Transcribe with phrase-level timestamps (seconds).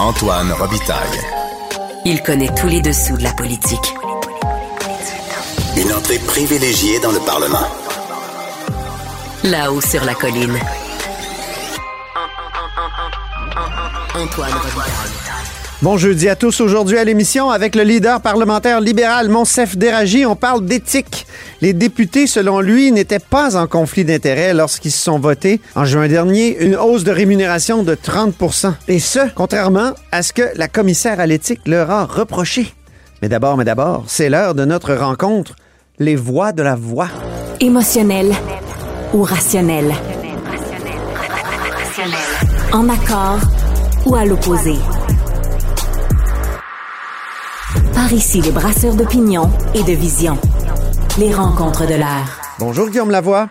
[0.00, 1.20] Antoine Robitaille.
[2.04, 3.94] Il connaît tous les dessous de la politique.
[5.76, 7.68] Une entrée privilégiée dans le Parlement.
[9.44, 10.58] Là-haut sur la colline.
[14.16, 14.92] Antoine Robitaille.
[15.80, 16.60] Bon jeudi à tous.
[16.60, 21.23] Aujourd'hui à l'émission, avec le leader parlementaire libéral Monsef Déragi, on parle d'éthique.
[21.64, 26.08] Les députés, selon lui, n'étaient pas en conflit d'intérêts lorsqu'ils se sont votés en juin
[26.08, 31.20] dernier une hausse de rémunération de 30% Et ce, contrairement à ce que la commissaire
[31.20, 32.74] à l'éthique leur a reproché.
[33.22, 35.56] Mais d'abord, mais d'abord, c'est l'heure de notre rencontre.
[35.98, 37.08] Les voix de la voix.
[37.60, 38.34] Émotionnel
[39.14, 39.90] ou rationnel?
[42.74, 43.40] En accord
[44.04, 44.74] ou à l'opposé?
[47.94, 50.38] Par ici, les brasseurs d'opinion et de vision.
[51.16, 52.40] Les rencontres de l'air.
[52.58, 53.48] Bonjour Guillaume Lavoie.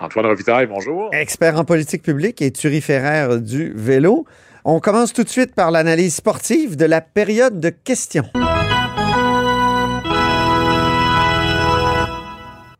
[0.00, 1.08] Antoine Robitaille, bonjour.
[1.12, 4.24] Expert en politique publique et turiféraire du vélo.
[4.64, 8.24] On commence tout de suite par l'analyse sportive de la période de questions.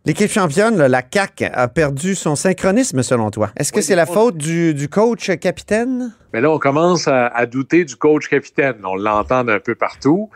[0.07, 3.51] L'équipe championne, là, la CAC, a perdu son synchronisme selon toi.
[3.57, 6.13] Est-ce que Oui, c'est la faute du, du coach capitaine?
[6.33, 8.79] Mais là, on commence à, à douter du coach capitaine.
[8.83, 10.31] On l'entend un peu partout.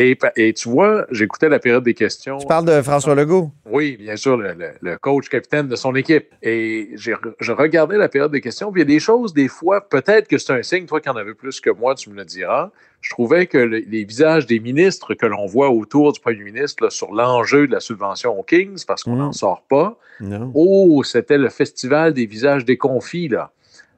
[0.00, 2.38] Et, tu vois, j'écoutais la période des questions.
[2.38, 3.50] Tu parles de François Legault?
[3.66, 6.26] Oui, bien sûr, le, le- le coach capitaine de son équipe.
[6.40, 8.70] Et je regardais la période des questions.
[8.70, 11.08] Puis il y a des choses, des fois, peut-être que c'est un signe, toi qui
[11.08, 12.70] en avais plus que moi, tu me le diras.
[13.00, 16.84] Je trouvais que le- les visages des ministres que l'on voit autour du premier ministre
[16.84, 19.18] là, sur l'enjeu de la subvention aux Kings, parce qu'on Mm.
[19.18, 20.50] n'en sort pas, Non.
[20.54, 23.50] Oh, c'était le festival des visages déconfits, là.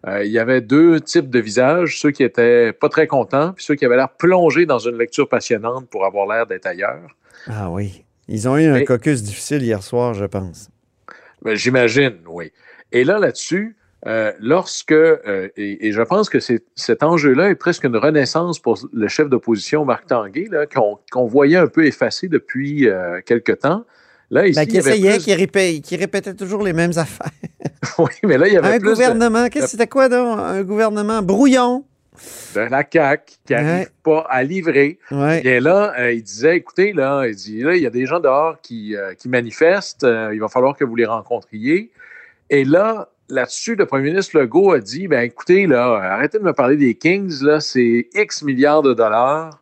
[0.06, 3.64] Euh, il y avait deux types de visages, ceux qui étaient pas très contents, puis
[3.64, 7.16] ceux qui avaient l'air plongés dans une lecture passionnante pour avoir l'air d'être ailleurs.
[7.46, 8.04] Ah oui.
[8.28, 10.70] Ils ont eu un caucus difficile hier soir, je pense.
[11.42, 12.52] Ben, J'imagine, oui.
[12.92, 13.76] Et là, là-dessus,
[14.06, 18.78] euh, lorsque, euh, et, et je pense que cet enjeu-là est presque une renaissance pour
[18.92, 23.84] le chef d'opposition, Marc Tanguay, qu'on voyait un peu effacé depuis euh, quelque temps.
[24.30, 26.92] Là, ici, Ben, il qui avait essayait, plus- qui, répé- qui répétait toujours les mêmes
[26.96, 27.30] affaires.
[27.98, 30.38] oui, mais là, il y avait Un plus de- gouvernement, qu'est-ce que c'était quoi donc?
[30.38, 31.84] Un gouvernement brouillon.
[32.54, 33.62] de, la CAQ qui Ouais.
[33.62, 34.98] n'arrive pas à livrer.
[35.10, 35.40] Ouais.
[35.46, 38.20] Et là, euh, il disait, écoutez, là, il dit, là, il y a des gens
[38.20, 41.90] dehors qui, euh, qui manifestent, euh, il va falloir que vous les rencontriez.
[42.50, 46.52] Et là, là-dessus, le premier ministre Legault a dit, ben écoutez, là, arrêtez de me
[46.52, 49.59] parler des Kings, là, c'est X milliards de dollars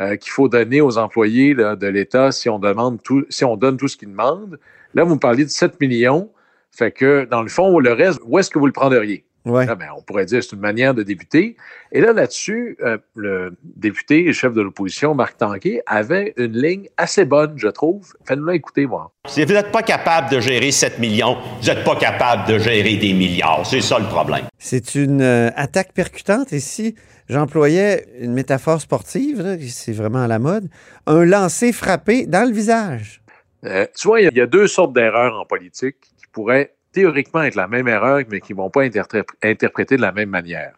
[0.00, 3.56] euh, qu'il faut donner aux employés là, de l'État si on demande tout, si on
[3.56, 4.58] donne tout ce qu'ils demandent.
[4.94, 6.30] Là, vous me parlez de 7 millions.
[6.70, 9.24] Fait que, dans le fond, le reste, où est-ce que vous le prendriez?
[9.44, 9.66] Ouais.
[9.66, 11.56] Là, ben, on pourrait dire que c'est une manière de débuter.
[11.90, 16.88] Et là, là-dessus, euh, le député et chef de l'opposition, Marc Tanquet, avait une ligne
[16.96, 18.12] assez bonne, je trouve.
[18.26, 19.12] Faites-nous écouter, moi.
[19.26, 22.96] Si vous n'êtes pas capable de gérer 7 millions, vous n'êtes pas capable de gérer
[22.96, 23.64] des milliards.
[23.64, 24.44] C'est ça le problème.
[24.58, 26.48] C'est une euh, attaque percutante.
[26.50, 26.94] Si
[27.28, 30.68] j'employais une métaphore sportive, c'est vraiment à la mode,
[31.06, 33.22] un lancer frappé dans le visage.
[33.64, 37.54] Euh, tu vois, il y a- deux sortes d'erreurs en politique qui pourraient théoriquement être
[37.56, 38.98] la même erreur, mais qui ne vont pas être
[39.42, 40.74] interprétées de la même manière.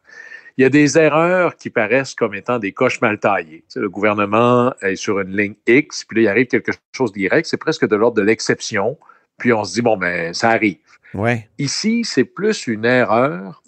[0.57, 3.61] Il y a des erreurs qui paraissent comme étant des coches mal taillées.
[3.61, 7.13] Tu sais, le gouvernement est sur une ligne X, puis là, il arrive quelque chose
[7.13, 8.99] d'Y, c'est presque de l'ordre de l'exception,
[9.39, 10.79] puis on se dit, bon, ben, ça arrive.
[11.15, 11.49] Ouais.
[11.59, 13.63] Ici, c'est plus une erreur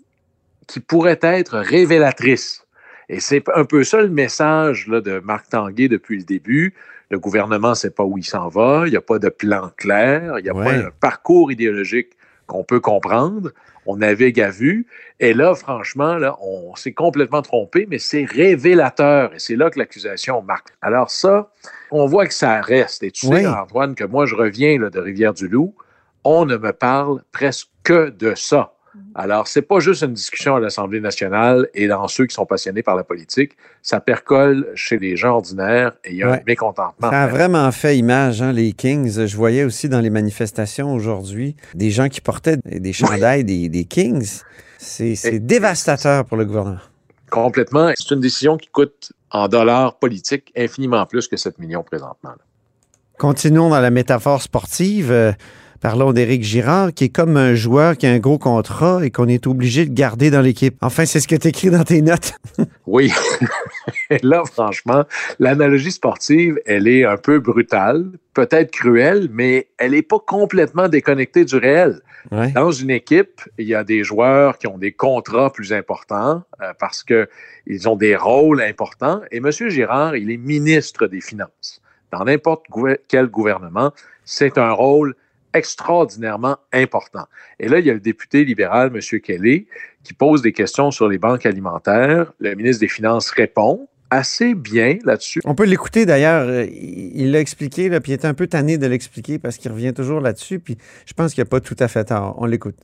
[0.66, 2.64] qui pourrait être révélatrice.
[3.12, 6.74] Et c'est un peu ça le message là, de Marc Tanguay depuis le début.
[7.10, 9.70] Le gouvernement ne sait pas où il s'en va, il n'y a pas de plan
[9.76, 10.64] clair, il n'y a Ouais.
[10.64, 13.50] pas un parcours idéologique qu'on peut comprendre.
[13.84, 14.86] On navigue à vue.
[15.20, 19.34] Et là, franchement, là, on s'est complètement trompé, mais c'est révélateur.
[19.34, 20.68] Et c'est là que l'accusation marque.
[20.80, 21.50] Alors ça,
[21.90, 23.02] on voit que ça reste.
[23.02, 23.40] Et tu Oui.
[23.42, 25.74] sais, Antoine, que moi, je reviens là, de Rivière-du-Loup.
[26.24, 28.72] On ne me parle presque que de ça.
[29.14, 32.82] Alors, c'est pas juste une discussion à l'Assemblée nationale et dans ceux qui sont passionnés
[32.82, 33.52] par la politique.
[33.80, 36.38] Ça percole chez les gens ordinaires et il y a Ouais.
[36.40, 37.10] un mécontentement.
[37.10, 39.26] Ça a vraiment fait image, hein, les Kings.
[39.26, 43.84] Je voyais aussi dans les manifestations aujourd'hui des gens qui portaient des chandails des, des
[43.84, 44.40] Kings.
[44.78, 46.80] C'est dévastateur pour le gouvernement.
[47.30, 47.92] Complètement.
[47.96, 52.30] C'est une décision qui coûte en dollars politiques infiniment plus que 7 millions présentement.
[52.30, 52.36] là.
[53.18, 55.34] Continuons dans la métaphore sportive.
[55.82, 59.26] Parlons d'Éric Girard, qui est comme un joueur qui a un gros contrat et qu'on
[59.26, 60.76] est obligé de garder dans l'équipe.
[60.80, 62.34] Enfin, c'est ce que tu écris dans tes notes.
[62.86, 63.10] Oui.
[64.22, 65.04] Là, franchement,
[65.38, 71.44] l'analogie sportive, elle est un peu brutale, peut-être cruelle, mais elle n'est pas complètement déconnectée
[71.44, 72.00] du réel.
[72.30, 72.50] Ouais.
[72.52, 76.72] Dans une équipe, il y a des joueurs qui ont des contrats plus importants euh,
[76.78, 79.22] parce qu'ils ont des rôles importants.
[79.30, 79.50] Et M.
[79.50, 81.80] Girard, il est ministre des Finances.
[82.12, 82.66] Dans n'importe
[83.08, 83.92] quel gouvernement,
[84.24, 85.14] c'est un rôle
[85.54, 87.24] extraordinairement important.
[87.60, 89.20] Et là, il y a le député libéral, M.
[89.20, 89.66] Kelly,
[90.02, 92.32] qui pose des questions sur les banques alimentaires.
[92.40, 95.40] Le ministre des Finances répond assez bien là-dessus.
[95.44, 96.66] On peut l'écouter d'ailleurs.
[96.70, 99.94] Il l'a expliqué, là, puis il est un peu tanné de l'expliquer parce qu'il revient
[99.94, 100.58] toujours là-dessus.
[100.58, 100.76] Puis
[101.06, 102.36] je pense qu'il n'y a pas tout à fait tort.
[102.38, 102.76] On l'écoute.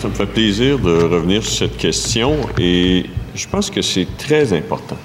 [0.00, 4.52] Ça me fait plaisir de revenir sur cette question et je pense que c'est très
[4.54, 4.96] important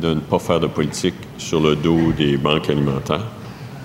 [0.00, 3.26] de ne pas faire de politique sur le dos des banques alimentaires.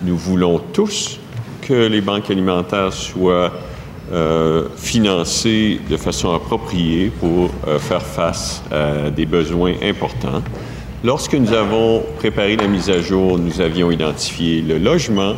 [0.04, 1.20] Nous voulons tous
[1.66, 3.52] que les banques alimentaires soient
[4.14, 10.44] euh, financées de façon appropriée pour euh, faire face à des besoins importants.
[11.04, 15.34] Lorsque nous avons préparé la mise à jour, nous avions identifié le logement,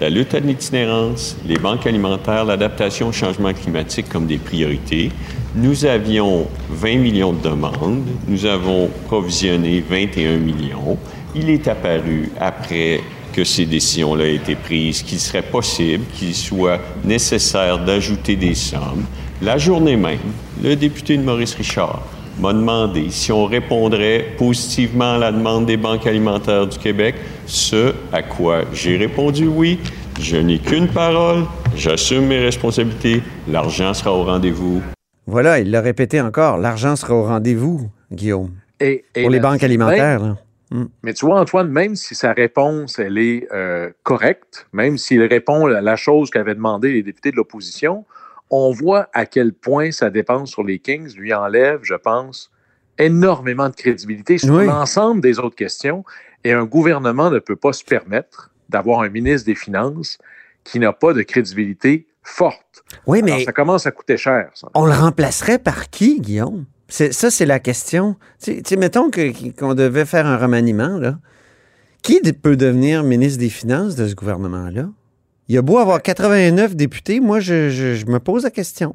[0.00, 5.12] la lutte à l'itinérance, les banques alimentaires, l'adaptation au changement climatique comme des priorités.
[5.54, 10.98] Nous avions 20 millions de demandes, nous avons provisionné 21 millions.
[11.36, 13.00] Il est apparu après
[13.32, 19.04] que ces décisions-là aient été prises, qu'il serait possible, qu'il soit nécessaire d'ajouter des sommes.
[19.40, 20.18] La journée même,
[20.62, 22.02] le député de Maurice Richard
[22.38, 27.14] m'a demandé si on répondrait positivement à la demande des banques alimentaires du Québec,
[27.46, 29.78] ce à quoi j'ai répondu oui.
[30.20, 31.44] Je n'ai qu'une parole,
[31.76, 34.82] j'assume mes responsabilités, l'argent sera au rendez-vous.
[35.26, 38.50] Voilà, il l'a répété encore, l'argent sera au rendez-vous, Guillaume.
[38.80, 40.20] Et, pour les banques alimentaires.
[40.20, 40.36] Là.
[40.72, 40.86] Mm.
[41.02, 45.66] Mais tu vois, Antoine, même si sa réponse, elle est euh, correcte, même s'il répond
[45.66, 48.06] à la chose qu'avaient demandé les députés de l'opposition,
[48.50, 52.50] on voit à quel point sa dépense sur les Kings lui enlève, je pense,
[52.98, 56.04] énormément de crédibilité sur l'ensemble des autres questions.
[56.44, 60.18] Et un gouvernement ne peut pas se permettre d'avoir un ministre des Finances
[60.64, 62.84] qui n'a pas de crédibilité forte.
[63.06, 63.44] Oui, mais.
[63.44, 64.50] ça commence à coûter cher.
[64.74, 66.66] On le remplacerait par qui, Guillaume?
[66.92, 68.16] Ça, c'est la question.
[68.42, 71.18] Tu sais, mettons qu'on devait faire un remaniement, là.
[72.02, 74.90] Qui peut devenir ministre des Finances de ce gouvernement-là?
[75.48, 78.94] Il y a beau avoir 89 députés, moi, je, me pose la question.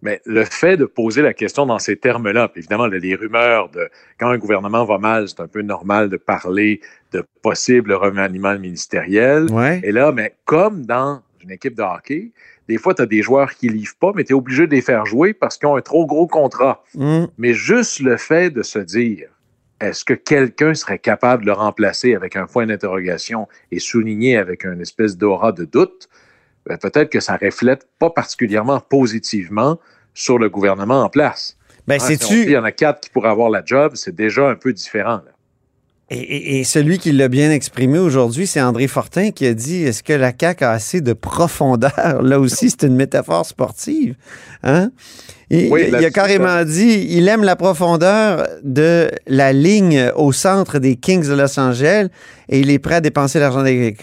[0.00, 3.88] Mais le fait de poser la question dans ces termes-là, puis évidemment, les rumeurs de
[4.20, 6.80] quand un gouvernement va mal, c'est un peu normal de parler
[7.12, 9.46] de possible remaniement ministériel.
[9.82, 12.30] Et là, mais comme dans une équipe de hockey,
[12.68, 14.72] des fois, tu as des joueurs qui ne livrent pas, mais tu es obligé de
[14.72, 16.82] les faire jouer parce qu'ils ont un trop gros contrat.
[16.94, 17.24] Mm.
[17.38, 19.28] Mais juste le fait de se dire,
[19.80, 24.64] est-ce que quelqu'un serait capable de le remplacer avec un point d'interrogation et souligner avec
[24.64, 26.08] une espèce d'aura de doute,
[26.66, 29.80] ben, peut-être que ça reflète pas particulièrement positivement
[30.14, 31.58] sur le gouvernement en place.
[31.88, 34.54] Ben, hein, il y en a quatre qui pourraient avoir la job, c'est déjà un
[34.54, 35.20] peu différent.
[36.14, 40.12] Et, celui qui l'a bien exprimé aujourd'hui, c'est André Fortin qui a dit Est-ce que
[40.12, 42.20] la CAQ a assez de profondeur?
[42.22, 44.14] Là aussi, c'est une métaphore sportive.
[44.62, 44.90] Hein?
[45.50, 51.28] il a carrément dit il aime la profondeur de la ligne au centre des Kings
[51.28, 52.08] de Los Angeles
[52.48, 53.94] et il est prêt à dépenser l'argent des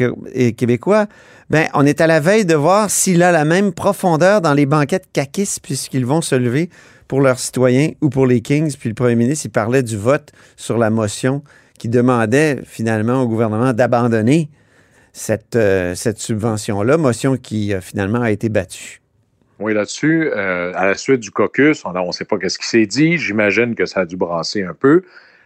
[0.56, 1.08] Québécois.
[1.50, 4.68] Ben, on est à la veille de voir s'il a la même profondeur dans les
[4.68, 6.70] banquettes CAQIS puisqu'ils vont se lever
[7.08, 8.76] pour leurs citoyens ou pour les Kings.
[8.78, 11.42] Puis le premier ministre, il parlait du vote sur la motion
[11.80, 14.50] qui demandait finalement au gouvernement d'abandonner
[15.14, 19.02] cette, euh, cette subvention-là, motion qui euh, finalement a été battue.
[19.60, 22.86] Oui, là-dessus, euh, à la suite du caucus, on ne sait pas ce qui s'est
[22.86, 23.18] dit.
[23.18, 25.02] J'imagine que ça a dû brasser un peu.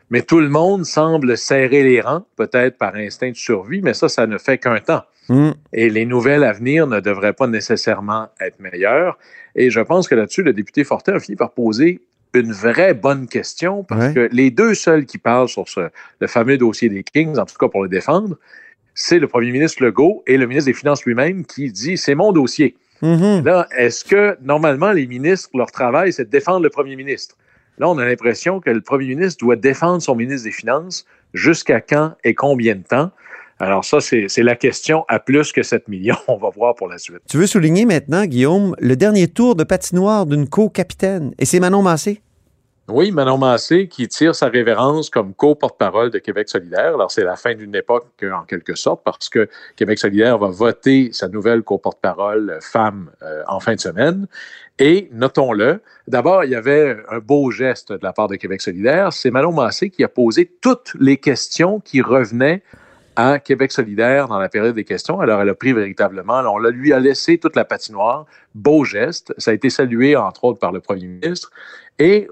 [0.09, 4.09] Mais tout le monde semble serrer les rangs, peut-être par instinct de survie, mais ça,
[4.09, 5.01] ça ne fait qu'un temps.
[5.29, 5.51] Hmm.
[5.71, 9.17] Et les nouvelles à venir ne devraient pas nécessairement être meilleures.
[9.55, 12.01] Et je pense que là-dessus, le député Fortin a fini par poser
[12.33, 16.57] une vraie bonne question parce que les deux seuls qui parlent sur ce, le fameux
[16.57, 18.37] dossier des Kings, en tout cas pour le défendre,
[18.95, 22.31] c'est le premier ministre Legault et le ministre des Finances lui-même qui dit c'est mon
[22.31, 22.75] dossier.
[23.01, 23.43] Mm-hmm.
[23.43, 27.35] Là, est-ce que normalement les ministres, leur travail, c'est de défendre le premier ministre?
[27.79, 31.81] Là, on a l'impression que le premier ministre doit défendre son ministre des Finances jusqu'à
[31.81, 33.11] quand et combien de temps?
[33.63, 36.17] Alors ça, c'est la question à plus que 7 millions.
[36.27, 37.19] On va voir pour la suite.
[37.29, 41.33] Tu veux souligner maintenant, Guillaume, le dernier tour de patinoire d'une co-capitaine.
[41.39, 42.21] Et c'est Manon Massé.
[42.89, 46.95] Oui, Manon Massé qui tire sa révérence comme co-porte-parole de Québec solidaire.
[46.95, 51.11] Alors, c'est la fin d'une époque, en quelque sorte, parce que Québec solidaire va voter
[51.13, 54.27] sa nouvelle co-porte-parole euh, femme euh, en fin de semaine.
[54.77, 55.79] Et notons-le,
[56.09, 59.13] d'abord, il y avait un beau geste de la part de Québec solidaire.
[59.13, 62.61] C'est Manon Massé qui a posé toutes les questions qui revenaient
[63.15, 65.19] à Québec solidaire dans la période des questions.
[65.19, 68.25] Alors, elle a pris véritablement, on lui a laissé toute la patinoire.
[68.55, 69.33] Beau geste.
[69.37, 71.51] Ça a été salué, entre autres, par le premier ministre.
[71.99, 72.27] Et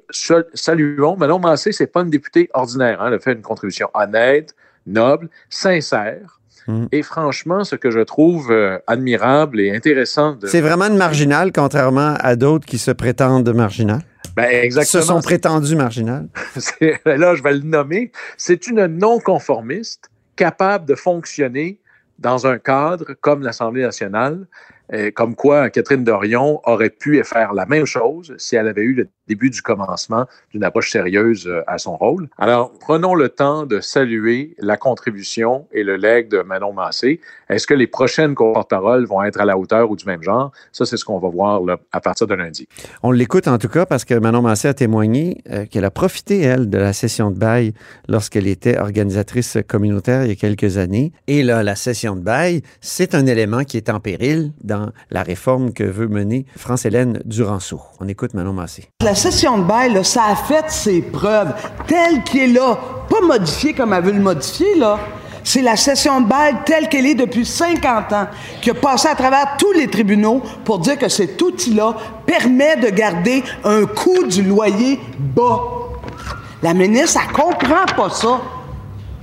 [0.54, 3.02] saluons, Manon Massé, c'est pas une députée ordinaire.
[3.02, 3.08] Hein.
[3.08, 4.56] Elle a fait une contribution honnête,
[4.88, 6.40] noble, sincère.
[6.68, 6.86] Hmm.
[6.92, 10.34] Et franchement, ce que je trouve euh, admirable et intéressant.
[10.34, 10.48] De...
[10.48, 14.04] C'est vraiment une marginale, contrairement à d'autres qui se prétendent marginales.
[14.36, 15.02] Ben, exactement.
[15.02, 16.28] Se sont prétendus marginales.
[17.06, 18.12] là, je vais le nommer.
[18.38, 20.11] C'est une non-conformiste
[20.42, 21.78] capable de fonctionner
[22.18, 24.48] dans un cadre comme l'Assemblée nationale.
[24.92, 28.96] Et comme quoi Catherine Dorion aurait pu faire la même chose si elle avait eu
[28.96, 32.28] le début du commencement d'une approche sérieuse euh, à son rôle.
[32.38, 37.22] Alors, prenons le temps de saluer la contribution et le legs de Manon Massé.
[37.50, 40.52] Est-ce que les prochaines porte-paroles vont être à la hauteur ou du même genre?
[40.74, 42.68] Ça, c'est ce qu'on va voir là, à partir de lundi.
[43.04, 46.42] On l'écoute en tout cas parce que Manon Massé a témoigné euh, qu'elle a profité,
[46.42, 47.74] elle, de la session de bail
[48.10, 51.14] lorsqu'elle était organisatrice communautaire il y a quelques années.
[51.28, 55.24] Et là, la session de bail, c'est un élément qui est en péril dans la
[55.24, 57.82] réforme que veut mener France-Hélène Duranceau.
[58.02, 58.90] On écoute Manon Massé.
[59.02, 61.54] La session de bail, ça a fait ses preuves,
[61.86, 62.78] telle qu'elle est là,
[63.10, 64.98] pas modifiée comme elle veut le modifier, là.
[65.44, 68.28] C'est la session de bail telle qu'elle est depuis 50 ans,
[68.62, 72.90] qui a passé à travers tous les tribunaux pour dire que cet outil-là permet de
[72.90, 75.62] garder un coût du loyer bas.
[76.64, 78.40] La ministre, elle comprend pas ça.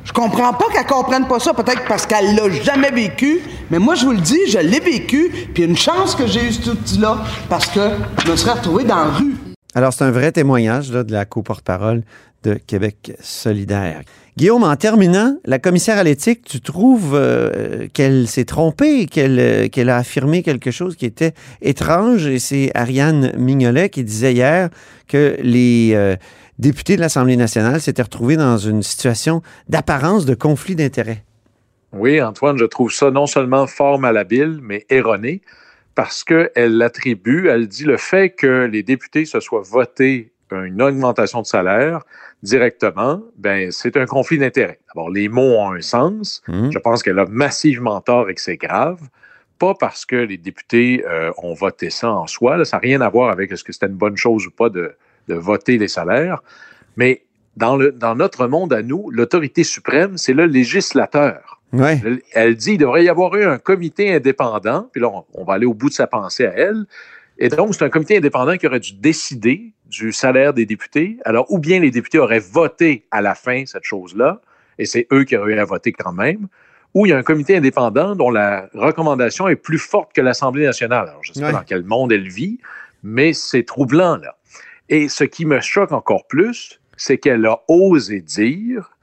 [0.05, 3.41] Je comprends pas qu'elle comprenne pas ça, peut-être parce qu'elle l'a jamais vécu,
[3.71, 6.53] mais moi je vous le dis, je l'ai vécu, puis une chance que j'ai eu
[6.53, 7.91] cet outil-là, parce que
[8.25, 9.48] je me serais retrouvé dans la rue.
[9.79, 12.03] Alors, c'est un vrai témoignage de la co-porte-parole
[12.43, 14.01] de Québec solidaire.
[14.37, 19.69] Guillaume, en terminant, la commissaire à l'éthique, tu trouves euh, qu'elle s'est trompée, qu'elle euh,
[19.69, 21.33] qu'elle a affirmé quelque chose qui était
[21.63, 24.69] étrange, et c'est Ariane Mignolet qui disait hier
[25.07, 26.17] que les euh,
[26.59, 31.23] députés de l'Assemblée nationale s'étaient retrouvés dans une situation d'apparence de conflit d'intérêts.
[31.93, 35.41] Oui, Antoine, je trouve ça non seulement fort malhabile, mais erroné
[35.99, 41.43] parce qu'elle l'attribue, elle dit le fait que les députés se soient votés une augmentation
[41.43, 42.05] de salaire
[42.45, 44.79] directement, ben c'est un conflit d'intérêts.
[44.87, 46.41] D'abord, les mots ont un sens.
[46.47, 46.71] Mmh.
[46.71, 49.01] Je pense qu'elle a massivement tort et que c'est grave.
[49.59, 52.59] Pas parce que les députés euh, ont voté ça en soi.
[52.59, 54.69] Là, ça n'a rien à voir avec est-ce que c'était une bonne chose ou pas
[54.69, 54.95] de,
[55.27, 56.45] de voter les salaires.
[56.97, 57.25] Mais
[57.57, 61.58] dans, le, dans notre monde à nous, l'autorité suprême, c'est le législateur.
[61.73, 62.01] Ouais.
[62.05, 65.45] Elle, elle dit qu'il devrait y avoir eu un comité indépendant, puis là, on, on
[65.45, 66.87] va aller au bout de sa pensée à elle.
[67.39, 71.19] Et donc, c'est un comité indépendant qui aurait dû décider du salaire des députés.
[71.25, 74.41] Alors, ou bien les députés auraient voté à la fin cette chose-là,
[74.79, 76.49] et c'est eux qui auraient eu à voter quand même,
[76.95, 80.65] ou il y a un comité indépendant dont la recommandation est plus forte que l'Assemblée
[80.65, 81.09] nationale.
[81.11, 81.53] Alors, je ne sais Ouais.
[81.53, 82.59] pas dans quel monde elle vit,
[83.03, 84.37] mais c'est troublant, là.
[84.89, 88.97] Et ce qui me choque encore plus, c'est qu'elle a osé dire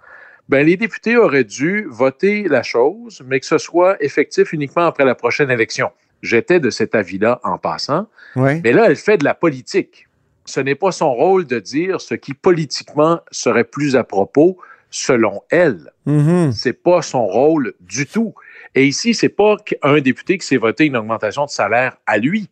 [0.50, 5.06] ben, les députés auraient dû voter la chose, mais que ce soit effectif uniquement après
[5.06, 5.92] la prochaine élection.
[6.22, 8.08] J'étais de cet avis-là en passant.
[8.36, 8.62] Ouais.
[8.64, 10.08] Mais là, elle fait de la politique.
[10.46, 14.58] Ce n'est pas son rôle de dire ce qui politiquement serait plus à propos
[14.92, 15.92] selon elle.
[16.06, 16.52] Mhm.
[16.52, 18.34] C'est pas son rôle du tout.
[18.76, 22.50] Et ici, c'est pas un député qui s'est voté une augmentation de salaire à lui.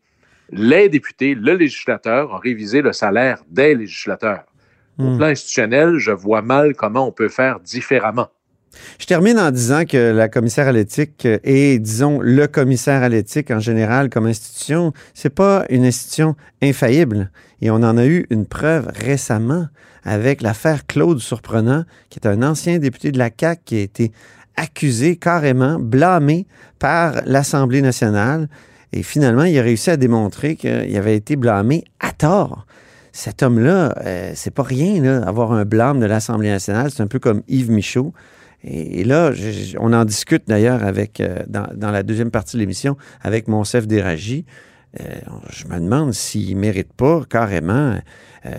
[0.49, 4.43] Les députés, le législateur, ont révisé le salaire des législateurs.
[4.99, 5.17] Au Hmm.
[5.17, 8.27] plan institutionnel, je vois mal comment on peut faire différemment.
[8.99, 13.51] Je termine en disant que la commissaire à l'éthique et, disons, le commissaire à l'éthique
[13.51, 17.31] en général comme institution, c'est pas une institution infaillible.
[17.61, 19.67] Et on en a eu une preuve récemment
[20.03, 24.11] avec l'affaire Claude Surprenant, qui est un ancien député de la CAQ qui a été
[24.57, 26.45] accusé carrément, blâmé
[26.79, 28.49] par l'Assemblée nationale.
[28.91, 32.65] Et finalement, il a réussi à démontrer qu'il avait été blâmé à tort.
[33.15, 36.89] Cet homme-là, euh, c'est pas rien, là, avoir un blâme de l'Assemblée nationale.
[36.91, 38.11] C'est un peu comme Yves Michaud.
[38.63, 42.57] Et, et là, je- on en discute d'ailleurs avec euh, dans, dans la deuxième partie
[42.57, 44.45] de l'émission avec Monsef Déragi.
[44.99, 45.05] Euh,
[45.51, 47.99] je me demande s'il ne mérite pas carrément
[48.45, 48.51] euh,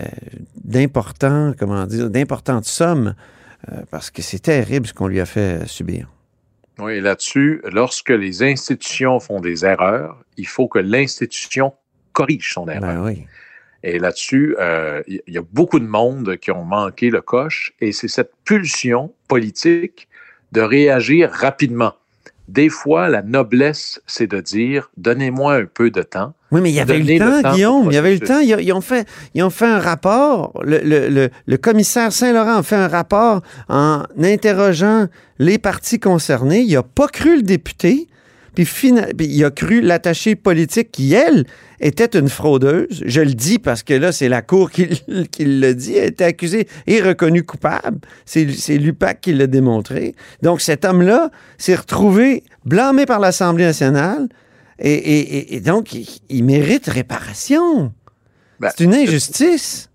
[0.63, 3.13] d'importants, comment dire, d'importantes sommes,
[3.89, 6.07] parce que c'est terrible ce qu'on lui a fait subir.
[6.77, 11.73] Oui, là-dessus, lorsque les institutions font des erreurs, il faut que l'institution
[12.13, 12.81] corrige son erreur.
[12.81, 13.25] Ben oui.
[13.87, 17.91] Et là-dessus, euh, il y a beaucoup de monde qui ont manqué le coche et
[17.91, 20.07] c'est cette pulsion politique
[20.51, 21.93] de réagir rapidement.
[22.47, 26.33] Des fois, la noblesse, c'est de dire donnez-moi un peu de temps.
[26.51, 27.87] Oui, mais il y avait eu le le temps, temps au Guillaume.
[27.91, 28.39] Il y avait eu le temps.
[28.39, 30.59] Ils, ont fait, ils ont fait un rapport.
[30.63, 36.61] Le- le commissaire Saint-Laurent a fait un rapport en interrogeant les partis concernés.
[36.61, 38.07] Il n'a pas cru le député.
[38.55, 41.45] Puis, fina- puis il a cru l'attachée politique qui, elle,
[41.79, 43.03] était une fraudeuse.
[43.05, 44.87] Je le dis parce que là, c'est la Cour qui,
[45.39, 45.95] le dit.
[45.95, 47.99] Elle était accusée et reconnue coupable.
[48.25, 48.45] C'est
[48.77, 50.15] l'UPAC qui l'a démontré.
[50.41, 54.27] Donc, cet homme-là s'est retrouvé blâmé par l'Assemblée nationale.
[54.79, 57.93] Et, et- et- et donc, il, il mérite réparation.
[58.59, 59.89] Ben, c'est une injustice.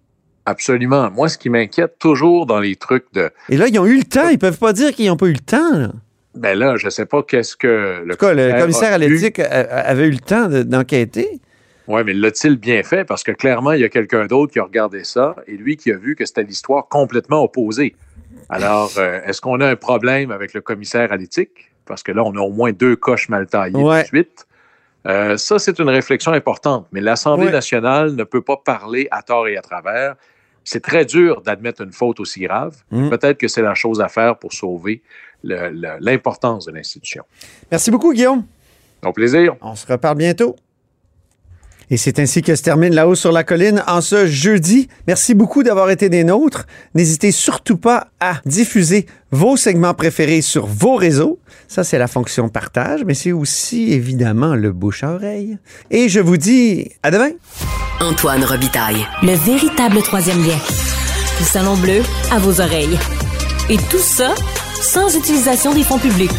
[0.46, 1.10] Absolument.
[1.10, 4.04] Moi, ce qui m'inquiète toujours dans les trucs de Et là, ils ont eu le
[4.04, 4.28] temps.
[4.30, 5.78] Ils peuvent pas dire qu'ils n'ont pas eu le temps.
[5.78, 5.92] là.
[6.34, 9.38] Ben là, je sais pas qu'est-ce que le En tout cas, le commissaire à l'éthique
[9.40, 11.40] avait eu le temps de- d'enquêter.
[11.88, 13.04] Oui, mais l'a-t-il bien fait?
[13.04, 15.90] Parce que clairement, il y a quelqu'un d'autre qui a regardé ça et lui qui
[15.90, 17.96] a vu que c'était l'histoire complètement opposée.
[18.48, 21.72] Alors, euh, est-ce qu'on a un problème avec le commissaire à l'éthique?
[21.86, 24.02] Parce que là, on a au moins deux coches mal taillées Ouais.
[24.02, 24.46] de suite.
[25.08, 27.52] Euh, ça, c'est une réflexion importante, mais l'Assemblée Ouais.
[27.52, 30.14] nationale ne peut pas parler à tort et à travers.
[30.64, 32.76] C'est très dur d'admettre une faute aussi grave.
[32.90, 33.10] Mhm.
[33.10, 35.02] Peut-être que c'est la chose à faire pour sauver
[35.42, 37.24] l'importance de l'institution.
[37.70, 38.44] Merci beaucoup, Guillaume.
[39.04, 39.56] Au plaisir.
[39.62, 40.56] On se reparle bientôt.
[41.90, 44.88] Et c'est ainsi que se termine La Hausse sur la colline en ce jeudi.
[45.08, 46.66] Merci beaucoup d'avoir été des nôtres.
[46.94, 51.40] N'hésitez surtout pas à diffuser vos segments préférés sur vos réseaux.
[51.66, 55.58] Ça, c'est la fonction partage, mais c'est aussi évidemment le bouche à oreille.
[55.90, 57.30] Et je vous dis à demain.
[58.00, 59.04] Antoine Robitaille.
[59.22, 60.58] Le véritable troisième lien.
[61.40, 62.98] Le salon bleu à vos oreilles.
[63.68, 64.34] Et tout ça
[64.80, 66.30] sans utilisation des fonds publics.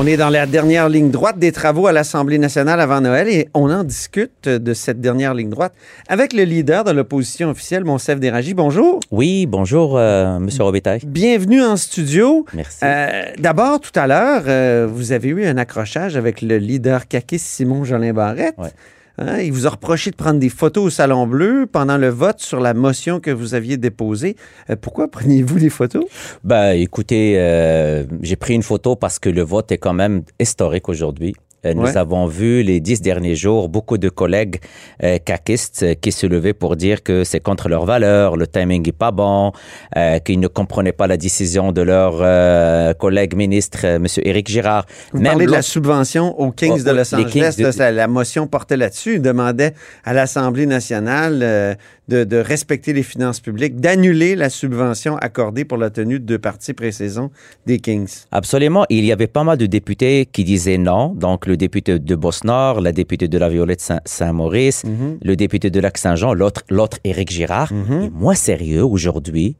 [0.00, 3.48] On est dans la dernière ligne droite des travaux à l'Assemblée nationale avant Noël et
[3.52, 5.72] on en discute de cette dernière ligne droite
[6.06, 8.54] avec le leader de l'opposition officielle, Monsef Déragi.
[8.54, 9.00] Bonjour.
[9.10, 11.00] Oui, bonjour, euh, Monsieur Robitaille.
[11.04, 12.46] Bienvenue en studio.
[12.54, 12.78] Merci.
[12.84, 17.46] Euh, D'abord, tout à l'heure, euh, vous avez eu un accrochage avec le leader caquiste
[17.46, 18.54] Simon Jolin Barrette.
[18.56, 18.70] Ouais.
[19.18, 22.38] Hein, il vous a reproché de prendre des photos au Salon Bleu pendant le vote
[22.38, 24.36] sur la motion que vous aviez déposée.
[24.70, 26.04] Euh, pourquoi preniez-vous des photos?
[26.44, 30.88] Ben, écoutez, euh, j'ai pris une photo parce que le vote est quand même historique
[30.88, 31.34] aujourd'hui.
[31.66, 31.96] Euh, Nous Ouais.
[31.96, 34.60] avons vu les dix derniers jours beaucoup de collègues
[35.02, 38.88] euh, caquistes euh, qui se levaient pour dire que c'est contre leurs valeurs, le timing
[38.88, 39.50] est pas bon,
[39.96, 44.48] euh, qu'ils ne comprenaient pas la décision de leur euh, collègue ministre, euh, Monsieur Éric
[44.48, 44.86] Girard.
[45.12, 47.54] Vous Même parlez de la subvention aux Kings Oh, de oh, Los les Angeles.
[47.56, 49.18] Kings de- la motion portait là-dessus.
[49.18, 49.74] Demandait
[50.04, 51.74] à l'Assemblée nationale euh,
[52.08, 56.38] de, de respecter les finances publiques, d'annuler la subvention accordée pour la tenue de deux
[56.38, 57.30] parties pré-saison
[57.66, 58.24] des Kings.
[58.32, 58.84] Absolument.
[58.88, 61.08] Il y avait pas mal de députés qui disaient non.
[61.14, 64.84] Donc, le député de Bosse-Nord, la députée de la Violette Saint- Saint-Maurice,
[65.22, 67.72] le député de Lac-Saint-Jean, l'autre, l'autre Éric Girard.
[67.72, 69.56] Et moi, sérieux, aujourd'hui,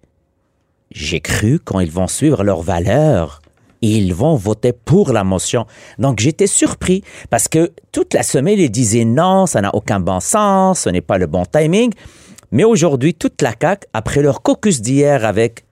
[0.90, 3.42] j'ai cru quand ils vont suivre leurs valeurs,
[3.82, 5.66] ils vont voter pour la motion.
[5.98, 10.18] Donc, j'étais surpris parce que toute la semaine, ils disaient non, ça n'a aucun bon
[10.20, 11.92] sens, ce n'est pas le bon timing.
[12.52, 15.64] Mais aujourd'hui, toute la CAQ, après leur caucus d'hier avec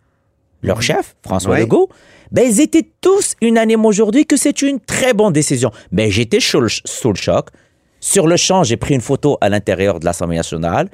[0.62, 1.60] leur chef, François Ouais.
[1.60, 1.88] Legault,
[2.32, 5.70] ben, ils étaient tous unanimes aujourd'hui que c'est une très bonne décision.
[5.92, 7.48] Mais j'étais sous le, sous le choc.
[8.00, 10.88] Sur le champ, j'ai pris une photo à l'intérieur de l'Assemblée nationale.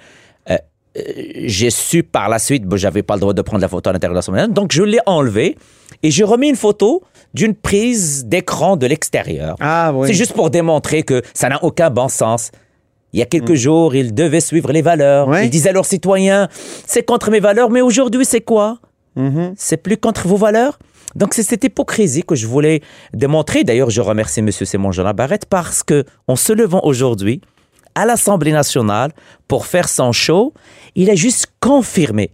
[0.51, 0.57] Euh,
[0.97, 1.03] euh,
[1.45, 3.93] j'ai su par la suite, ben, j'avais pas le droit de prendre la photo à
[3.93, 5.57] l'intérieur de l'Assemblée nationale, donc je l'ai enlevée
[6.03, 7.03] et j'ai remis une photo
[7.35, 9.57] d'une prise d'écran de l'extérieur.
[9.61, 10.09] Ah oui.
[10.09, 12.51] C'est juste pour démontrer que ça n'a aucun bon sens.
[13.13, 15.29] Il y a quelques jours, ils devaient suivre les valeurs.
[15.29, 15.47] Ouais.
[15.47, 16.49] Ils disaient à leurs citoyens,
[16.87, 18.79] c'est contre mes valeurs, mais aujourd'hui, c'est quoi?
[19.17, 19.53] Mhm.
[19.57, 20.79] C'est plus contre vos valeurs?
[21.15, 22.81] Donc, c'est cette hypocrisie que je voulais
[23.13, 23.65] démontrer.
[23.65, 24.51] D'ailleurs, je remercie M.
[24.51, 27.43] Simon Jean Barrette parce que, en se levant aujourd'hui
[27.95, 29.13] à l'Assemblée nationale
[29.47, 30.55] pour faire son show,
[30.95, 32.31] il a juste confirmé,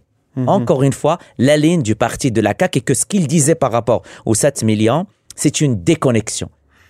[0.46, 3.56] encore une fois, la ligne du parti de la CAQ et que ce qu'il disait
[3.56, 6.48] par rapport aux 7 millions, c'est une déconnexion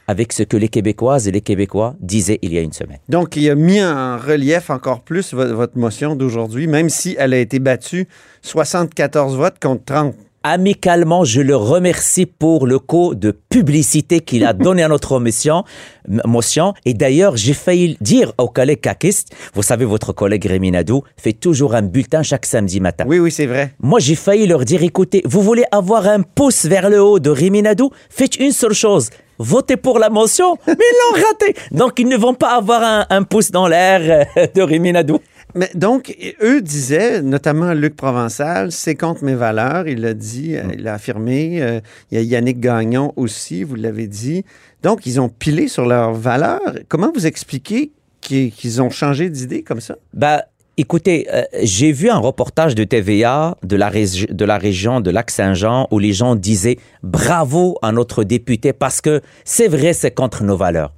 [0.08, 2.98] avec ce que les Québécoises et les Québécois disaient il y a une semaine.
[3.08, 7.34] Donc, il a mis en relief encore plus vo- votre motion d'aujourd'hui, même si elle
[7.34, 8.08] a été battue
[8.42, 10.14] 74 votes contre 30.
[10.44, 15.64] amicalement, je le remercie pour le coup de publicité qu'il a donné à notre mission.
[16.08, 16.72] m- motion.
[16.86, 21.34] Et d'ailleurs, j'ai failli dire aux collègues caquistes, vous savez, votre collègue Rémi Nadeau fait
[21.34, 23.04] toujours un bulletin chaque samedi matin.
[23.06, 23.74] Oui, oui, c'est vrai.
[23.80, 27.28] Moi, j'ai failli leur dire, écoutez, vous voulez avoir un pouce vers le haut de
[27.28, 27.90] Rémi Nadeau?
[28.08, 29.10] Faites une seule chose.
[29.38, 30.56] Votez pour la motion.
[30.66, 31.54] Mais ils l'ont raté.
[31.70, 35.20] Donc, ils ne vont pas avoir un, un pouce dans l'air euh, de Rémi Nadeau.
[35.54, 39.88] Mais donc, eux disaient, notamment Luc Provençal, c'est contre mes valeurs.
[39.88, 41.62] Il l'a dit, euh, il l'a affirmé.
[41.62, 44.44] Euh, Il y a Yannick Gagnon aussi, vous l'avez dit.
[44.82, 46.74] Donc, ils ont pilé sur leurs valeurs.
[46.88, 49.96] Comment vous expliquez qu'ils ont changé d'idée comme ça?
[50.12, 50.44] Bah,
[50.78, 55.88] écoutez, euh, j'ai vu un reportage de TVA de la, de la région de Lac-Saint-Jean
[55.90, 60.56] où les gens disaient bravo à notre député parce que c'est vrai, c'est contre nos
[60.56, 60.94] valeurs.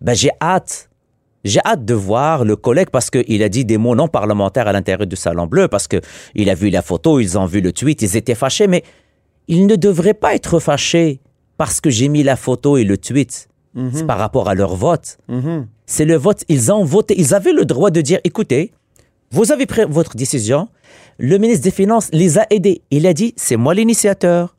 [0.00, 0.88] Ben, j'ai hâte.
[1.44, 4.72] J'ai hâte de voir le collègue parce qu'il a dit des mots non parlementaires à
[4.72, 8.02] l'intérieur du Salon Bleu, parce qu'il a vu la photo, ils ont vu le tweet,
[8.02, 8.82] ils étaient fâchés, mais
[9.46, 11.20] ils ne devraient pas être fâchés
[11.56, 13.48] parce que j'ai mis la photo et le tweet.
[13.92, 15.18] C'est par rapport à leur vote.
[15.86, 16.42] C'est le vote.
[16.48, 17.14] Ils ont voté.
[17.16, 18.72] Ils avaient le droit de dire, écoutez,
[19.30, 20.68] vous avez pris votre décision.
[21.18, 22.82] Le ministre des Finances les a aidés.
[22.90, 24.56] Il a dit, c'est moi l'initiateur.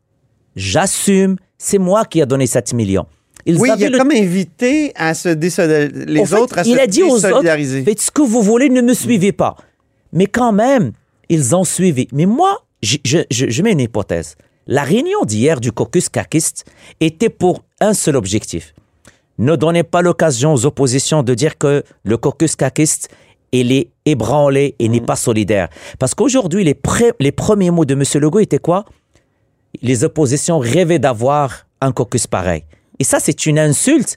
[0.56, 1.36] J'assume.
[1.58, 3.06] C'est moi qui a donné 7 millions.
[3.46, 6.74] Ils oui, il a le- comme invité à se désolidariser, les fait, autres à il
[6.74, 7.42] se a dit aux autres,
[7.84, 9.56] faites ce que vous voulez, ne me suivez pas.
[10.12, 10.92] Mais quand même,
[11.28, 12.06] ils ont suivi.
[12.12, 12.96] Mais moi, je-
[13.30, 14.36] je mets une hypothèse.
[14.66, 16.64] La réunion d'hier du caucus caquiste
[17.00, 18.74] était pour un seul objectif.
[19.38, 23.08] Ne donnez pas l'occasion aux oppositions de dire que le caucus caquiste
[23.52, 25.68] il est ébranlé et n'est pas solidaire.
[25.98, 28.02] Parce qu'aujourd'hui, les, premiers mots de M.
[28.20, 28.84] Legault étaient quoi?
[29.82, 32.64] Les oppositions rêvaient d'avoir un caucus pareil.
[32.98, 34.16] Et ça, c'est une insulte.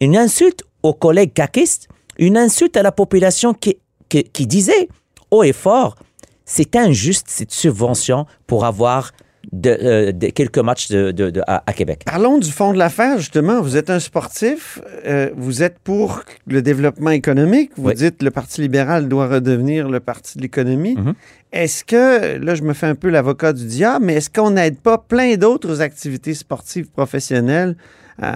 [0.00, 4.88] Une insulte aux collègues caquistes une insulte à la population qui, qui, qui disait
[5.30, 5.96] haut et fort,
[6.44, 9.12] c'est injuste cette subvention pour avoir
[9.60, 12.02] de, euh, de- quelques matchs de, de- de- à, à Québec.
[12.04, 13.60] Parlons du fond de l'affaire, justement.
[13.62, 17.70] Vous êtes un sportif, euh, vous êtes pour le développement économique.
[17.76, 17.94] Vous Oui.
[17.94, 20.96] dites le Parti libéral doit redevenir le parti de l'économie.
[20.96, 21.14] Mhm.
[21.52, 24.78] Est-ce que, là, je me fais un peu l'avocat du diable, mais est-ce qu'on n'aide
[24.78, 27.76] pas plein d'autres activités sportives professionnelles
[28.20, 28.34] à,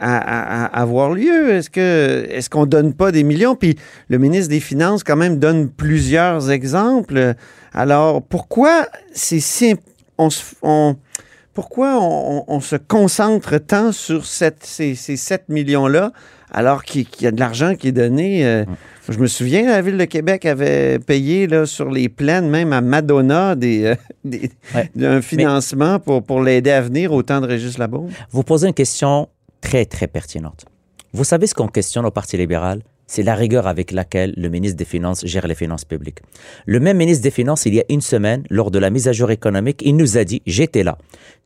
[0.00, 1.50] à- à- avoir lieu?
[1.54, 3.56] Est-ce que est-ce qu'on donne pas des millions?
[3.56, 3.76] Puis
[4.08, 7.34] le ministre des Finances, quand même, donne plusieurs exemples.
[7.74, 9.80] Alors, pourquoi c'est si imp-
[10.18, 10.96] on se- on-
[11.54, 16.12] pourquoi on, se concentre tant sur cette- ces, ces 7 millions-là
[16.50, 18.46] alors qu'il y a de l'argent qui est donné?
[18.46, 18.64] euh,
[19.08, 22.80] je me souviens, la Ville de Québec avait payé là, sur les plaines, même à
[22.80, 23.94] Madonna, des, euh,
[24.24, 24.90] des- Ouais.
[25.04, 28.10] un financement pour, pour l'aider à venir au temps de Régis Labaume.
[28.30, 29.28] Vous posez une question
[29.60, 30.64] très, très pertinente.
[31.12, 32.80] Vous savez ce qu'on questionne au Parti libéral?
[33.14, 36.20] C'est la rigueur avec laquelle le ministre des Finances gère les finances publiques.
[36.64, 39.12] Le même ministre des Finances, il y a une semaine, lors de la mise à
[39.12, 40.96] jour économique, il nous a dit, j'étais là,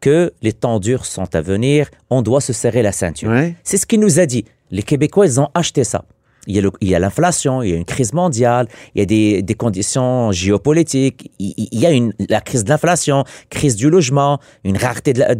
[0.00, 3.30] que les temps durs sont à venir, on doit se serrer la ceinture.
[3.30, 3.56] Ouais.
[3.64, 4.44] C'est ce qu'il nous a dit.
[4.70, 6.04] Les Québécois, ils ont acheté ça.
[6.46, 9.42] Il y a il l'inflation, il y a une crise mondiale, il y a des,
[9.42, 14.38] des conditions géopolitiques, il, il- y a une, la crise de l'inflation, crise du logement,
[14.62, 15.34] une rareté de-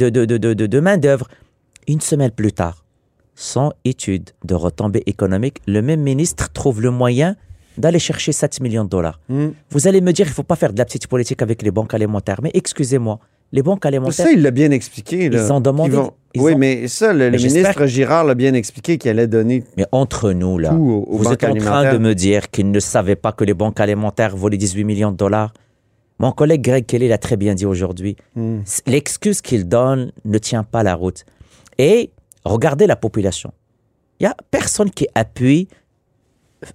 [0.74, 1.28] de main-d'œuvre.
[1.86, 2.84] Une semaine plus tard,
[3.36, 7.36] sans étude de retombées économiques, le même ministre trouve le moyen
[7.78, 9.20] d'aller chercher 7 millions de dollars.
[9.28, 9.48] Mm.
[9.70, 11.70] Vous allez me dire, il ne faut pas faire de la petite politique avec les
[11.70, 12.40] banques alimentaires.
[12.42, 13.18] Mais excusez-moi,
[13.52, 15.28] les banques alimentaires, Ça, il l'a bien expliqué.
[15.28, 15.44] là.
[15.46, 18.34] Ils ont demandé- Ils vont- ils oui, ont- mais ça, le, Mais ministre Girard l'a
[18.34, 21.54] bien expliqué qu'il allait donner mais entre nous, là, tout aux, aux vous êtes en
[21.54, 25.12] train de me dire qu'ils ne savaient pas que les banques alimentaires volaient 18 millions
[25.12, 25.52] de dollars.
[26.18, 28.16] Mon collègue Greg Kelly l'a très bien dit aujourd'hui.
[28.34, 28.60] Hmm.
[28.86, 31.26] L'excuse qu'il donne ne tient pas la route.
[31.76, 32.10] Et
[32.48, 33.52] regardez la population.
[34.20, 35.68] Il n'y a personne qui appuie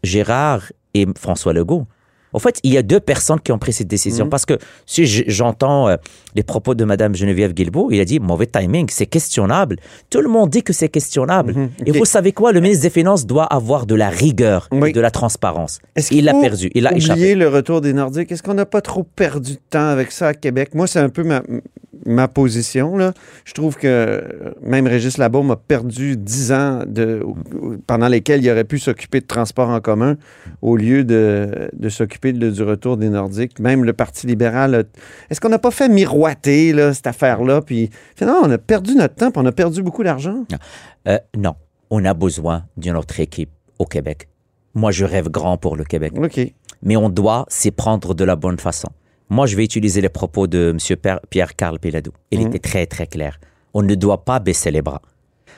[0.03, 1.87] Gérard et François Legault.
[2.33, 4.23] En fait, il y a deux personnes qui ont pris cette décision.
[4.23, 4.29] Mhm.
[4.29, 5.97] Parce que si j'entends euh,
[6.33, 9.75] les propos de Mme Geneviève Guilbeault, il a dit mauvais timing, c'est questionnable.
[10.09, 11.53] Tout le monde dit que c'est questionnable.
[11.55, 11.69] Mhm.
[11.87, 12.53] Et vous savez quoi?
[12.53, 14.91] Le ministre des Finances doit avoir de la rigueur Oui.
[14.91, 15.79] et de la transparence.
[15.97, 17.19] Est-ce Il l'a perdu, il a échappé.
[17.19, 18.31] oublier le retour des Nordiques?
[18.31, 20.73] Est-ce qu'on n'a pas trop perdu de temps avec ça à Québec?
[20.73, 21.43] Moi, c'est un peu ma,
[22.05, 22.97] ma position.
[22.97, 23.13] Là.
[23.45, 27.23] Je trouve que euh, même Régis Labaume a perdu dix ans de,
[27.87, 30.17] pendant lesquels il aurait pu s'occuper de transport en commun
[30.61, 33.59] au lieu de, de s'occuper du retour des Nordiques.
[33.59, 34.85] Même le Parti libéral.
[35.29, 37.61] Est-ce qu'on n'a pas fait miroiter là, cette affaire-là?
[37.61, 40.45] Puis finalement, on a perdu notre temps puis on a perdu beaucoup d'argent.
[41.07, 41.55] Euh, non,
[41.89, 44.27] on a besoin d'une autre équipe au Québec.
[44.73, 46.13] Moi, je rêve grand pour le Québec.
[46.15, 46.39] OK.
[46.83, 48.89] mais on doit s'y prendre de la bonne façon.
[49.31, 50.97] Moi, je vais utiliser les propos de M.
[51.29, 52.11] Pierre-Carl Péladou.
[52.31, 52.47] Il Mhm.
[52.47, 53.39] était très, très clair.
[53.73, 55.01] On ne doit pas baisser les bras.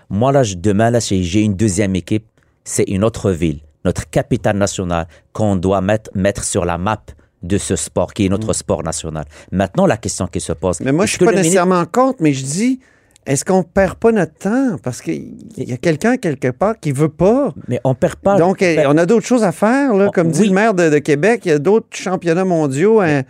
[0.10, 2.28] Moi, là, demain, là, j'ai une deuxième équipe.
[2.64, 7.02] C'est une autre ville, notre capitale nationale, qu'on doit mettre, mettre sur la map
[7.42, 9.26] de ce sport, qui est notre sport national.
[9.52, 10.80] Maintenant, la question qui se pose...
[10.80, 12.80] Mais moi, je est-ce suis pas le ministre- nécessairement contre, mais je dis,
[13.26, 14.78] est-ce qu'on perd pas notre temps?
[14.84, 17.54] Parce qu'il y a quelqu'un quelque part qui veut pas.
[17.68, 18.38] Mais on perd pas...
[18.38, 19.94] Donc, on a d'autres choses à faire.
[19.96, 20.06] Là.
[20.10, 23.24] Oh, Comme dit le maire de, de Québec, il y a d'autres championnats mondiaux à,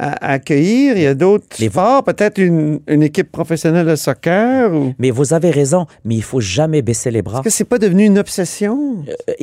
[0.00, 0.96] à- à accueillir.
[0.96, 4.72] Il y a d'autres Les- sports, peut-être une, une équipe professionnelle de soccer.
[4.74, 4.94] Ou...
[4.98, 7.38] mais vous avez raison, mais il faut jamais baisser les bras.
[7.38, 9.04] Est-ce que c'est pas devenu une obsession?
[9.28, 9.34] Euh,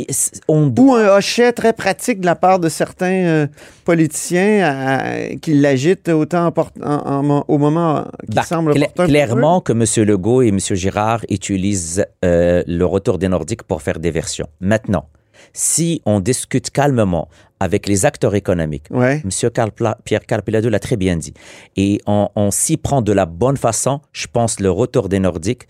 [0.47, 3.47] on Ou un hochet très pratique de la part de certains euh,
[3.85, 9.61] politiciens à- qui l'agitent autant en port- en- en- au moment qui Bah, semble clairement
[9.61, 9.83] que M.
[10.05, 10.59] Legault et M.
[10.59, 14.47] Girard utilisent euh, le retour des Nordiques pour faire des versions.
[14.59, 15.05] Maintenant,
[15.53, 17.27] si on discute calmement
[17.59, 19.21] avec les acteurs économiques, Ouais.
[19.23, 19.49] M.
[19.51, 21.33] Carl Pla- Pierre Carpelado l'a très bien dit,
[21.75, 25.67] et on, on s'y prend de la bonne façon, je pense le retour des Nordiques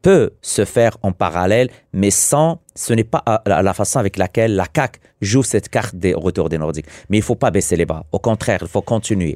[0.00, 4.16] peut se faire en parallèle, mais sans, ce n'est pas à- à la façon avec
[4.16, 6.86] laquelle la CAQ joue cette carte des retours des Nordiques.
[7.10, 8.06] Mais il ne faut pas baisser les bras.
[8.12, 9.32] Au contraire, il faut continuer.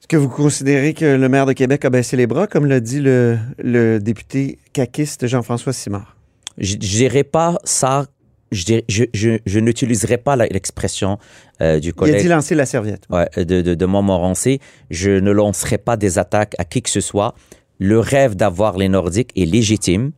[0.00, 2.80] Est-ce que vous considérez que le maire de Québec a baissé les bras, comme l'a
[2.80, 6.16] dit le, le député caquiste Jean-François Simard?
[6.58, 8.06] je ne dirais pas ça,
[8.52, 11.18] je, je, je, je n'utiliserai pas l'expression
[11.60, 13.04] euh, du Il a dit collègue lancer la serviette.
[13.10, 14.60] ouais, de, de, de Montmorency.
[14.90, 17.34] Je ne lancerai pas des attaques à qui que ce soit.
[17.78, 20.12] Le rêve d'avoir les Nordiques est légitime.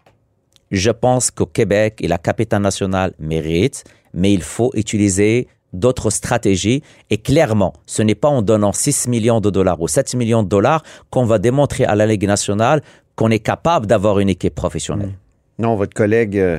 [0.70, 6.82] Je pense qu'au Québec et la capitale nationale méritent, mais il faut utiliser d'autres stratégies.
[7.10, 10.48] Et clairement, ce n'est pas en donnant 6 millions de dollars ou 7 millions de
[10.48, 12.82] dollars qu'on va démontrer à la Ligue nationale
[13.16, 15.12] qu'on est capable d'avoir une équipe professionnelle.
[15.58, 16.58] Non, votre collègue, euh,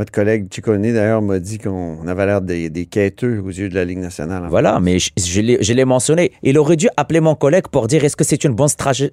[0.00, 3.74] Votre collègue Ciccone, d'ailleurs, m'a dit qu'on avait l'air des, des quêteux aux yeux de
[3.74, 4.44] la Ligue nationale.
[4.48, 5.42] Voilà, mais je, je
[5.74, 6.32] l'ai- mentionné.
[6.42, 9.10] Il aurait dû appeler mon collègue pour dire est-ce que c'est une bonne stratégie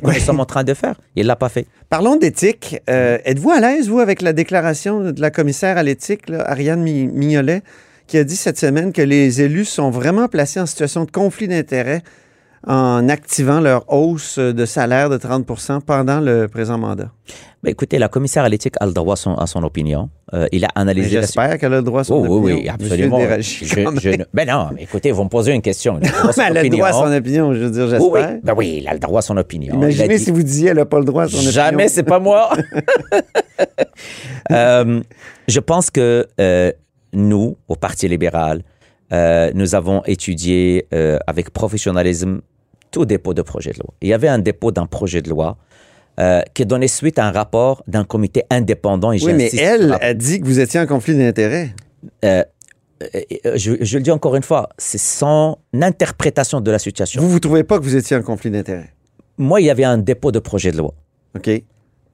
[0.00, 0.94] que nous sommes en train de faire?
[1.16, 1.66] Il l'a pas fait.
[1.90, 2.80] Parlons d'éthique.
[2.88, 7.08] Euh, Êtes-vous à l'aise, vous, avec la déclaration de la commissaire à l'éthique, Ariane Mi-
[7.08, 7.60] Mignolet,
[8.06, 11.46] qui a dit cette semaine que les élus sont vraiment placés en situation de conflit
[11.46, 12.00] d'intérêts
[12.66, 17.10] en activant leur hausse de salaire de 30% pendant le présent mandat?
[17.64, 20.10] Mais écoutez, la commissaire à l'éthique a le droit à son, à son opinion.
[20.34, 22.40] Euh, il a analysé la J'espère qu'elle a le droit à son Oh, opinion.
[22.42, 23.18] oui, oui, absolument.
[23.18, 25.98] Déragi, Je- ne- ben non, mais écoutez, vous me posez une question.
[26.02, 26.08] Mais
[26.48, 28.20] elle a le droit à son opinion, je veux dire, Oui, oui.
[28.20, 28.38] j'espère.
[28.42, 29.74] Ben oui, il a le droit à son opinion.
[29.74, 31.52] Imaginez dit- si vous disiez elle n'a pas le droit à son opinion.
[31.52, 32.50] Jamais, c'est pas moi.
[34.50, 35.00] Euh,
[35.48, 36.72] je pense que euh,
[37.12, 38.62] nous, au Parti libéral,
[39.54, 40.86] nous avons étudié
[41.26, 42.40] avec professionnalisme
[42.92, 43.92] tout dépôt de projet de loi.
[44.00, 45.56] Il y avait un dépôt d'un projet de loi
[46.20, 49.10] euh, qui donnait suite à un rapport d'un comité indépendant.
[49.10, 51.74] Et Oui, mais elle a dit que vous étiez en conflit d'intérêts.
[52.24, 52.44] euh,
[53.02, 57.20] euh, je, je le dis encore une fois, c'est son interprétation de la situation.
[57.20, 58.90] Vous, vous trouvez pas que vous étiez en conflit d'intérêts?
[59.38, 60.94] Moi, il y avait un dépôt de projet de loi.
[61.36, 61.50] OK.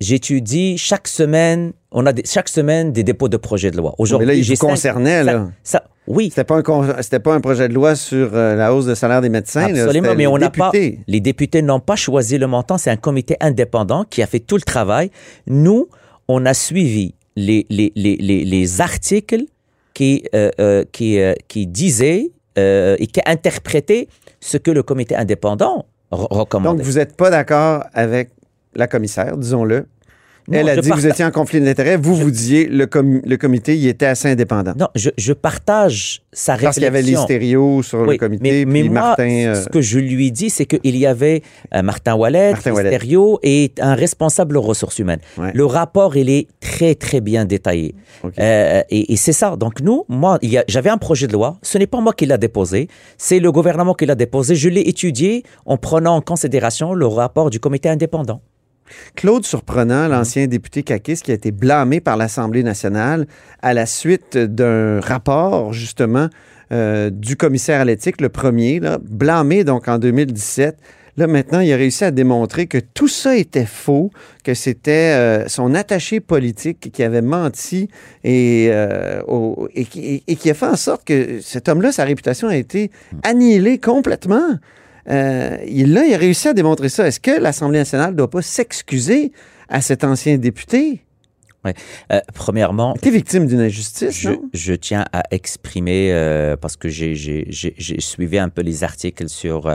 [0.01, 3.91] J'étudie chaque semaine, on a des- chaque semaine des dépôts de projets de loi.
[3.91, 5.49] Mais là, Aujourd'hui, il j'ai vous cinq- concernait, ça- là.
[5.65, 8.87] ça- oui, C'était pas, un c'était pas un projet de loi sur euh, la hausse
[8.87, 9.69] de salaire des médecins.
[9.69, 9.83] là.
[9.83, 10.71] absolument, mais on n'a pas.
[11.07, 12.79] Les députés n'ont pas choisi le montant.
[12.79, 15.11] C'est un comité indépendant qui a fait tout le travail.
[15.47, 15.89] Nous,
[16.29, 19.45] on a suivi les, les, les, les, les articles
[19.95, 24.09] qui, euh, euh, qui, euh, qui disaient euh, et qui interprétaient
[24.41, 26.79] ce que le comité indépendant re- recommandait.
[26.79, 28.31] Donc, vous n'êtes pas d'accord avec
[28.75, 29.87] la commissaire, disons-le.
[30.51, 31.99] Non, Elle a dit que vous étiez en conflit d'intérêts.
[31.99, 34.73] Vous, vous disiez le, com- le comité, il était assez indépendant.
[34.79, 36.67] Non, je, je partage sa réflexion.
[36.69, 39.29] Parce qu'il y avait les stéréos sur le comité, mais, mais puis moi, Martin...
[39.29, 41.43] euh, ce que je lui dis, c'est qu'il y avait
[41.75, 42.73] euh, Martin Wallet, Martin
[43.43, 45.21] et un responsable aux ressources humaines.
[45.37, 45.53] Ouais.
[45.53, 47.95] Le rapport, il est très, très bien détaillé.
[48.39, 49.55] Euh, et et c'est ça.
[49.57, 51.59] Donc, nous, moi, a- j'avais un projet de loi.
[51.61, 52.89] Ce n'est pas moi qui l'a déposé.
[53.19, 54.55] C'est le gouvernement qui l'a déposé.
[54.55, 58.41] Je l'ai étudié en prenant en considération le rapport du comité indépendant.
[59.17, 63.27] Claude Surprenant, l'ancien député caquiste qui a été blâmé par l'Assemblée nationale
[63.63, 66.29] à la suite d'un rapport, justement,
[66.73, 70.77] euh, du commissaire à l'éthique, le premier, là, blâmé donc en 2017.
[71.17, 74.13] Là, maintenant, il a réussi à démontrer que tout ça était faux,
[74.45, 77.89] que c'était euh, son attaché politique qui avait menti
[78.23, 82.47] et, euh, au- et, et qui a fait en sorte que cet homme-là, sa réputation
[82.47, 82.93] a été
[83.25, 84.59] annihilée complètement.
[85.11, 87.07] Euh, il, là, il a réussi à démontrer ça.
[87.07, 89.33] Est-ce que l'Assemblée nationale ne doit pas s'excuser
[89.69, 91.03] à cet ancien député?
[91.67, 94.43] Euh, premièrement, Il était victime d'une injustice, je, non?
[94.55, 97.47] je tiens à exprimer, euh, parce que j'ai-
[97.99, 99.71] suivi un peu les articles sur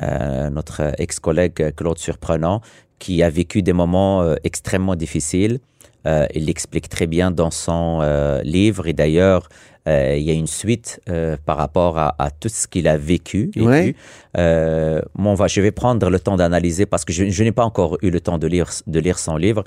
[0.00, 2.60] notre ex-collègue Claude Surprenant,
[2.98, 5.58] qui a vécu des moments extrêmement difficiles.
[6.06, 9.48] Euh, il l'explique très bien dans son euh, livre et d'ailleurs,
[9.88, 11.00] euh, il y a une suite
[11.44, 13.50] par rapport à, à tout ce qu'il a vécu.
[13.56, 13.94] Ouais.
[14.34, 17.98] bon, va, je vais prendre le temps d'analyser parce que je, je n'ai pas encore
[18.02, 19.64] eu le temps de lire, de lire son livre,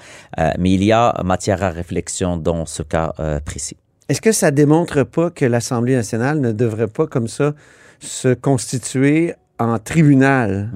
[0.58, 3.13] mais il y a matière à réflexion dans ce cas
[3.45, 3.78] précis.
[4.10, 7.54] Est-ce que ça démontre pas que l'Assemblée nationale ne devrait pas, comme ça,
[8.00, 10.69] se constituer en tribunal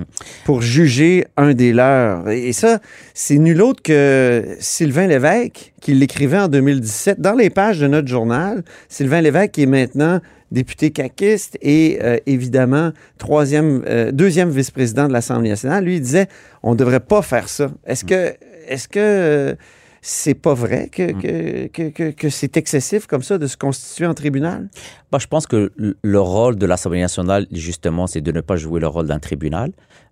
[0.46, 2.30] pour juger un des leurs?
[2.30, 2.80] Et ça,
[3.14, 8.08] c'est nul autre que Sylvain Lévesque, qui l'écrivait en 2017 dans les pages de notre
[8.08, 8.64] journal.
[8.90, 10.20] Sylvain Lévesque, est maintenant
[10.52, 16.28] député caquiste et euh, évidemment troisième, euh, deuxième vice-président de l'Assemblée nationale, lui disait
[16.62, 17.72] on ne devrait pas faire ça.
[17.86, 18.34] Est-ce que,
[18.68, 19.56] est-ce que euh,
[20.02, 24.08] c'est pas vrai que, que, que, que- que c'est excessif comme ça de se constituer
[24.08, 24.70] en tribunal?
[25.12, 28.56] Bah, je pense que le- le rôle de l'Assemblée nationale, justement, c'est de ne pas
[28.56, 29.72] jouer le rôle d'un tribunal.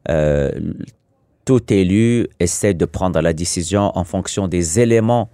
[0.09, 0.51] Euh,
[1.45, 5.29] tout élu essaie de prendre la décision en fonction des éléments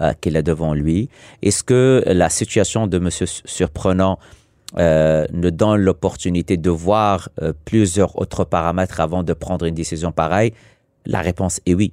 [0.00, 1.10] euh, qu'il a devant lui.
[1.42, 3.10] Est-ce que la situation de M.
[3.44, 4.18] Surprenant
[4.78, 10.10] euh, nous donne l'opportunité de voir euh, plusieurs autres paramètres avant de prendre une décision
[10.12, 10.54] pareille?
[11.04, 11.92] La réponse est oui.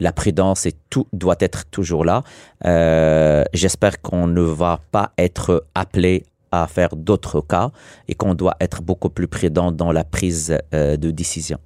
[0.00, 2.22] La prudence tout, doit être toujours là.
[2.64, 7.70] Euh, J'espère qu'on ne va pas être appelé à faire d'autres cas
[8.08, 11.58] et qu'on doit être beaucoup plus prudent dans la prise euh, de décision.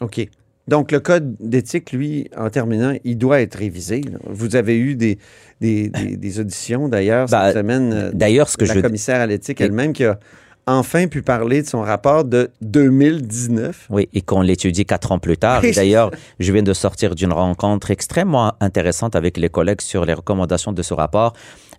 [0.00, 0.28] OK.
[0.68, 4.00] Donc, le code d'éthique, lui, en terminant, il doit être révisé.
[4.24, 5.16] Vous avez eu des,
[5.60, 9.20] des, des- des auditions, d'ailleurs, Bah, cette semaine, euh, D'ailleurs, ce que la je commissaire
[9.20, 10.18] à l'éthique elle-même qui a
[10.66, 13.86] enfin pu parler de son rapport de 2019.
[13.90, 15.64] Oui, et qu'on l'étudie quatre ans plus tard.
[15.64, 20.14] Et D'ailleurs, je viens de sortir d'une rencontre extrêmement intéressante avec les collègues sur les
[20.14, 21.34] recommandations de ce rapport.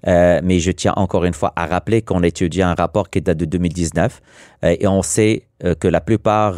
[0.08, 3.38] Euh, mais je tiens encore une fois à rappeler qu'on étudie un rapport qui date
[3.38, 4.22] de 2019
[4.64, 6.58] euh, et on sait euh, que la plupart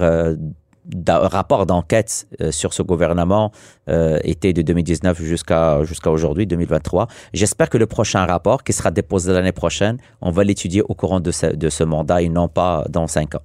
[1.07, 3.51] rapport d'enquête euh, sur ce gouvernement
[3.89, 7.07] euh, était de 2019 jusqu'à jusqu'à aujourd'hui, 2023.
[7.33, 11.19] J'espère que le prochain rapport, qui sera déposé l'année prochaine, on va l'étudier au courant
[11.19, 13.43] de ce, de ce mandat et non pas dans cinq ans.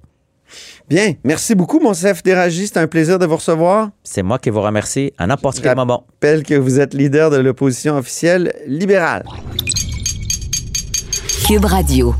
[0.87, 2.67] Bien, merci beaucoup, Monsef Déragi.
[2.67, 3.89] C'est un plaisir de vous recevoir.
[4.03, 6.05] C'est moi qui vous remercie à n'importe quel moment.
[6.07, 9.23] Je rappelle que vous êtes leader de l'opposition officielle libérale.
[11.47, 12.15] Cube Radio.